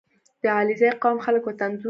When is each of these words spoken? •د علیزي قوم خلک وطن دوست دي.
•د 0.43 0.43
علیزي 0.57 0.89
قوم 1.03 1.17
خلک 1.25 1.43
وطن 1.47 1.71
دوست 1.71 1.75
دي. 1.75 1.79